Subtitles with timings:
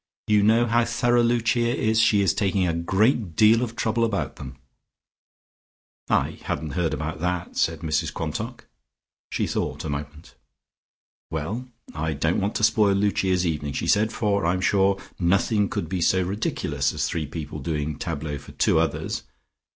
[0.25, 4.37] You know how thorough Lucia is; she is taking a great deal of trouble about
[4.37, 4.57] them."
[6.09, 8.65] "I hadn't heard about that," said Mrs Quantock.
[9.31, 10.33] She thought a moment.
[11.29, 15.87] "Well; I don't want to spoil Lucia's evening," she said, "for I'm sure nothing could
[15.87, 19.21] be so ridiculous as three people doing tableaux for two others.